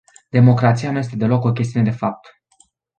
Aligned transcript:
Democrația 0.29 0.91
nu 0.91 0.97
este 0.97 1.15
deloc 1.15 1.43
o 1.43 1.51
chestiune 1.51 1.89
de 1.89 1.95
fapt. 1.95 2.27